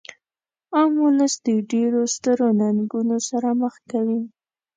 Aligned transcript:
عام 0.75 0.93
ولس 1.05 1.33
د 1.45 1.47
ډیرو 1.71 2.01
سترو 2.13 2.47
ننګونو 2.59 3.17
سره 3.29 3.49
مخ 3.61 3.75
کوي. 3.91 4.21